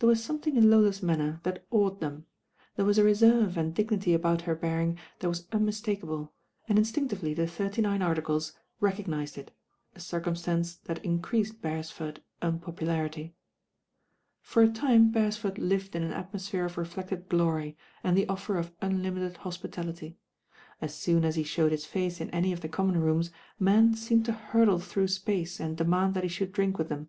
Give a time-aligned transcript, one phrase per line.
[0.00, 2.26] There was somethmg in Lola's manner that awed them.
[2.76, 6.34] There was a reserve and dipiity about her bearing that was unmistakable,
[6.68, 9.50] and mstinctively the Thirty Nine Articles recog nised It,
[9.94, 13.34] a circumstance that increased Beresford's unpopularity.
[14.42, 18.74] For a time Beresford lived in an atmosphere of reflected glory and the offer of
[18.82, 20.18] unlimited hospitality
[20.82, 24.26] As soon as he showed his face in any of the common rooms, men seemed
[24.26, 27.08] to hurtle through space and demand that he should drink with them.